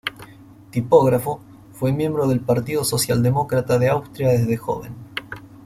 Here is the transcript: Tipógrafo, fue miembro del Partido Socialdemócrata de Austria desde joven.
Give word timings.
Tipógrafo, 0.71 1.41
fue 1.73 1.91
miembro 1.93 2.27
del 2.27 2.39
Partido 2.39 2.83
Socialdemócrata 2.83 3.77
de 3.77 3.89
Austria 3.89 4.29
desde 4.29 4.57
joven. 4.57 4.95